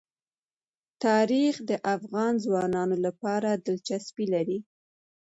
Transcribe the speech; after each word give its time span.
تاریخ 1.05 1.55
د 1.69 1.71
افغان 1.95 2.33
ځوانانو 2.45 2.95
لپاره 3.05 3.49
دلچسپي 3.65 4.25
لري. 4.33 4.59